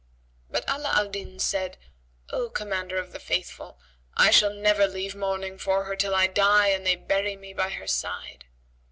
[0.49, 1.77] But Ala al Din said
[2.31, 3.77] "O Commander of the Faithful,
[4.17, 7.69] I shall never leave mourning for her till I die and they bury me by
[7.69, 8.45] her side."